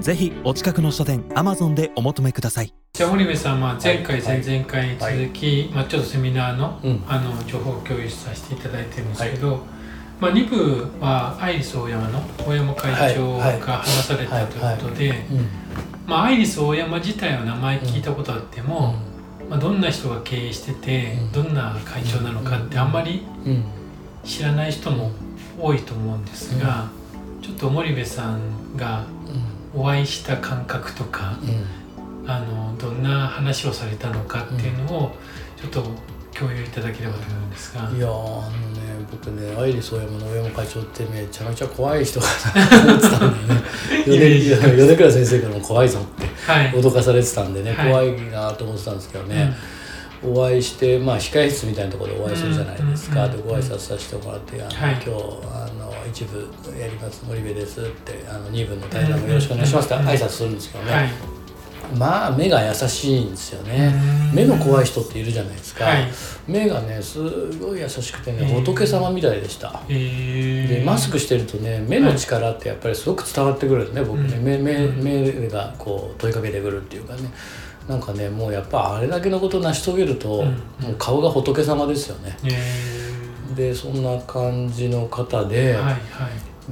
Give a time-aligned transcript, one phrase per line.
[0.00, 2.72] ぜひお近くの書店アマゾンでお求めください。
[2.92, 7.04] じゃあ森部さん、まあ、前回、はい前々回に続き、まあ、ちょっとセミナーの,、うん。
[7.08, 9.60] あの情報共有させていただいてるんですけど、
[10.20, 15.24] まあ、2部はアイリスオーヤマの大山会長はいが話されたということで、
[16.08, 18.94] アイリスオーヤマ自体は名前聞いたことあっても、
[19.50, 21.32] まあ、どんな人が経営してて、うん。
[21.32, 23.64] どんな会長なのかってあんまりうん。
[24.24, 25.10] 知らない人も
[25.60, 26.88] 多いと思うんですが、
[27.42, 29.04] ちょっと森部さんが
[29.78, 32.30] お会いした感覚とか、うん。
[32.30, 35.16] あのどんな話をされたのかっていうのを
[35.56, 35.82] ちょっと
[36.38, 43.62] 共有いただければと思うんですが、いやーあのね僕ねアイリスオーヤマの大山会長ってめちゃめちゃ怖い人かなと思ってたんだよね。
[44.06, 47.90] 米米倉先生からも怖いぞってはい、脅かされてたんでね、はい。
[47.90, 49.56] 怖いなと思ってたんですけどね、
[50.22, 55.02] お会いしてまあ控え室みたいなところでお会いするじゃないですか、うんでご挨拶させてもらって「あのはい。
[55.04, 55.67] 今日
[56.08, 56.38] 一部
[56.78, 57.24] やります。
[57.26, 61.08] 森部です」って「あの二部の対談もよろしくお願いします」って挨拶するんですけどね、はい、
[61.96, 63.94] まあ目が優しいんですよね。
[64.30, 64.34] うん。
[64.34, 66.08] 目の怖い人っているじゃないですか、はい。
[66.46, 67.18] 目がねす
[67.58, 69.80] ごい優しくてねうん仏様みたいでした。
[69.88, 74.36] えー、でマスクしてるとね目の力ってやっぱりすごく伝わってくるんですね僕ね。
[74.36, 74.44] うん。
[74.44, 75.02] 目目うん。
[75.02, 77.20] 目がこう問いかけてくるっていうかね。
[77.88, 80.46] なんかねもうやっぱあれだけのことを成し遂げると、うん。
[80.86, 82.36] もう顔が仏様ですよね。
[82.44, 83.07] え
[83.54, 85.98] でそんな感じの方ー、で、はいはい。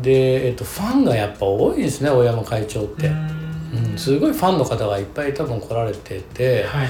[0.03, 3.93] で、えっと、ファンがやっぱ多いですね大山会長って、うん。
[3.93, 6.89] うん、すごいファンの方がいっぱい多分来られてて、はい。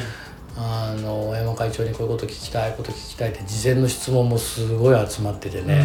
[0.59, 5.85] あの大山会長にこういうこと聞きたいこと聞きたいって事前の質問もすごい集まっててね、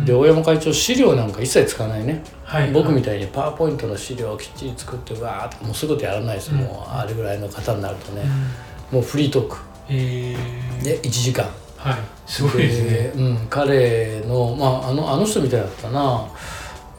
[0.00, 0.04] うん。
[0.04, 2.72] で大山会長資料なんか一切使わないね、はい。
[2.72, 8.22] 僕みたいにパワーポイントの資料をきっちり作ってわーっともうそういうことやらないです、うんもうあれぐらいの方になるとね、
[8.92, 8.98] うん。
[8.98, 9.70] もうフリートーク。
[9.92, 11.48] えー、で1時間
[11.80, 11.98] はい。
[12.26, 12.90] すごいですね。
[12.90, 16.28] でうん、彼の,、まあ、あのあの人みたいだったな。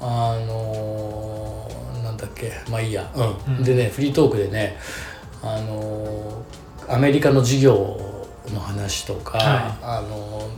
[0.02, 1.70] あの
[2.04, 2.52] なんだっけ。
[2.70, 3.58] まあいいや、うん。
[3.58, 3.64] うん。
[3.64, 4.78] でねフリートークでね
[5.44, 6.44] あの
[6.90, 8.00] アメリカの事業
[8.52, 10.50] の話とか、はあの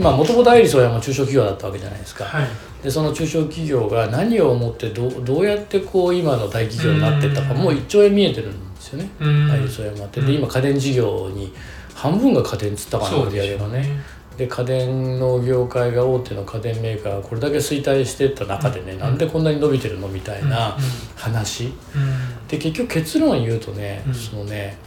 [0.00, 2.48] まあもともとアイリスオーヤマ中小企業だったわけじゃないですか、はい。
[2.82, 7.58] でその中小企業が何を思ってどうどうやってこう今の大企業になってったかうん。
[7.58, 9.50] もう一兆円見えてるんですよね、うん。
[9.50, 10.20] アイリスオーヤマって。
[10.20, 10.26] うん。
[10.26, 11.52] で今家電事業に
[12.00, 14.00] 半分が家電っつったかなそう売りですよ上げがね。
[14.38, 18.98] で家電の業界が大手の家電メーカーがこれだけ衰退していった中でね、うん。
[19.00, 20.82] なんでこんなに伸びてるのみたいなうん。
[21.14, 22.48] 話、うん。
[22.48, 24.14] で結局結論を言うとね、うん。
[24.14, 24.78] そのね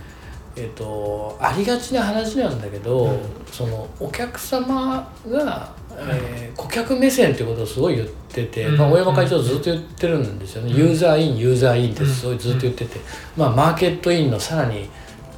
[0.55, 3.19] えっとありがちな話なんだけど、うん。
[3.51, 8.77] そのお客様が、えー顧客目線っていうことをすごい言ってて、うん。
[8.77, 12.99] まあ、大山会長ずっと言ってるんですよね、ユーザーインユーザーインってすごいずっと言ってて、
[13.37, 14.89] まあ、マーケットインのさらに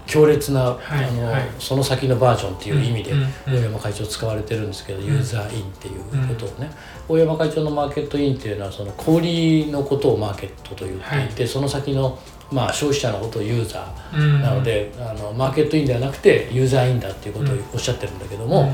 [0.06, 1.50] 強烈な、はいあのはい。
[1.60, 6.72] その先のバージョンっていう意味でうんうん大山会長使われてるんですけど、ユーザーインっていうことをね、
[7.08, 11.36] 大山会長のマーケットインっていうのはその小売りのことをマーケットと言ってい。
[11.36, 12.18] て、その先の、
[12.52, 18.72] まあ、消費者のことをユーザーうんなので、あのマーケットインではなくてユーザーインだっていうことをおっしゃってるんだけども、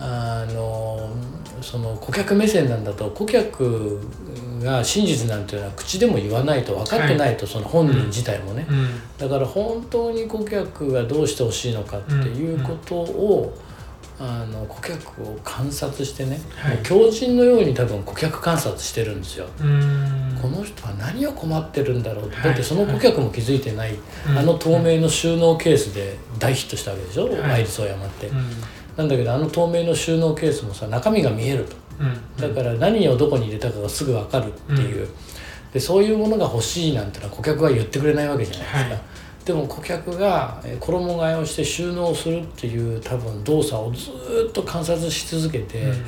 [0.00, 1.10] あの
[1.60, 4.00] その顧客目線なんだと顧客
[4.64, 8.88] が真実なんていうのは口でも言わないと分かってないと、その本人自体もね、うん。
[9.18, 13.56] だから本当に顧客がどうしてほしいのかっていうことを、
[14.18, 16.76] あの顧客を観察してね、はい。
[16.76, 19.46] もう狂人のように多分顧客観察してるんですよ。
[19.60, 20.38] うん。
[20.40, 22.44] この人は何を困ってるんだろうって、はい。
[22.44, 23.94] だってその顧客も気づいてない、
[24.28, 27.42] うんあの透明の収納ケースで大ヒットしたわけでしょ、はい。
[27.52, 28.50] アイリスオーヤマって、うん。
[28.96, 31.76] なんだけどあの透明の収納ケースもさ中身が見えると。
[31.76, 31.83] うん
[32.38, 35.08] だから何をどこに入れたかがすぐ分かるっていう、
[35.72, 39.00] でそういうものが欲しいなんてのは顧客は言ってくれないわけじゃないですか、はい。
[39.44, 46.04] でも顧客がえー衣替えをして収納するっていう多分動作をずーっと観察し続けて、うん。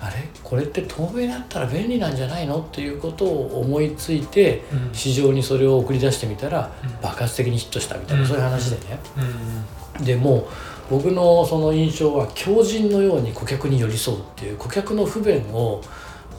[0.00, 0.28] あれ？
[0.42, 2.60] これって透明だったら便利なんじゃないの？
[2.60, 4.94] っていうことを思いついてうん。
[4.94, 6.90] 市場にそれを送り出してみたらうん。
[7.02, 8.28] 爆発的にヒットしたみたいな、うん。
[8.28, 8.98] そういう話でね。
[9.16, 10.44] うんでもう
[10.90, 15.80] 僕のその印象は強靭のように顧客に寄り添うっていう顧客の不便を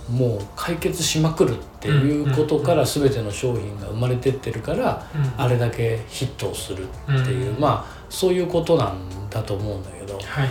[0.10, 10.16] もう解決しまくるっていうことから全ての商品が生まれてってるからうんあれだけヒットをするっていううんまあそういうことなんだと思うんだけど。
[10.16, 10.50] はい。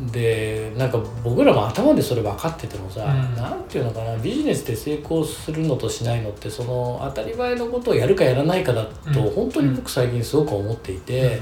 [0.00, 3.62] でなんか僕らも頭でそれ分かっててもさ、うん。
[3.64, 9.30] ていうのかなビジネスで成功するのとしないのってその当たり前のことをやるかやらないかだと、うん。
[9.34, 11.40] 本当に僕最近すごく思っていて、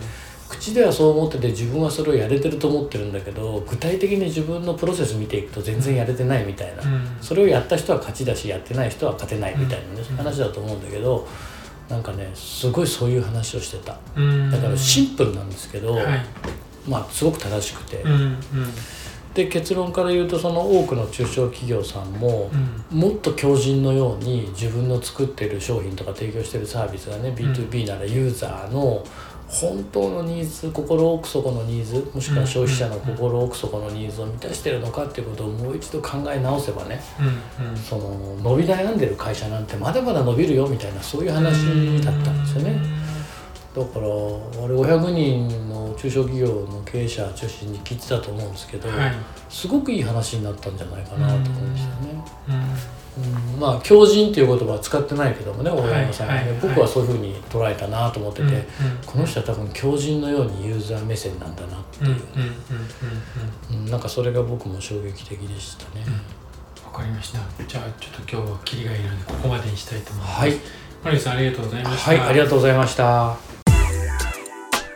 [0.48, 7.16] 口ではそう思ってて自分はそれをやれてると思ってるんだけど具体的に自分のプロセス見ていくと全然やれてないみたいな、うん。
[7.20, 10.16] それをやった人は勝ちだしやってない人は勝てないみたいなね、うん。
[10.16, 11.28] 話だと思うんだけど
[11.88, 13.98] なんかねすごいそういう話をしてた。
[14.16, 14.50] うん。
[14.50, 16.04] だからシンプルなんですけど、はい。
[16.86, 18.02] まあすごく正しくて、
[19.34, 22.50] で結論から言うとその多くの中小企業さんも
[22.90, 22.98] う、ん。
[22.98, 29.04] もっと強靭のように自分の作ってる商品とか提供してるサービスがね B2B ならユーザーの
[29.48, 42.78] 本当のニーズ心奥底のニーズもしくは消費者の心奥底のニーズを満たしてるのかっていうことをもう一度考え直せばねうんうんその伸び悩んでる会社なんてまだまだ伸びるよみたいなそういう話だったんですよね。
[43.74, 49.12] だからあれ500人の中小企業の経営者中心に聞いてたと思うんですけど、はい
[49.48, 52.24] すごくいい話になったんじゃないかなと思うんですよね。
[52.48, 52.62] うんうん
[53.58, 56.60] まあ強靭っていう言葉は使ってないけどもね大山さんはね、はいはい。
[56.60, 58.64] 僕はそういうふうに捉えたなと思ってて、うん
[59.06, 62.22] この人は多分強靭のようにユーザー目線なんだなっていう、うんうんうん
[63.72, 63.90] うんうん。
[63.90, 66.04] なんかそれが僕も衝撃的でしたね。
[66.84, 67.38] わかりました。
[67.66, 70.40] じゃあちょっと今日はキリがいるのでここまでにしたいと思います。
[70.40, 70.52] はい、
[71.04, 72.10] マリさんありがとうございました。
[72.10, 73.36] はい、ありがとうございました。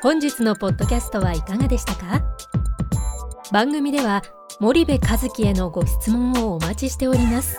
[0.02, 2.22] 本日のポッドキャストはいかがでしたか？
[3.52, 4.22] 番組では
[4.60, 7.58] 森部和樹へのご質問をお待ちしております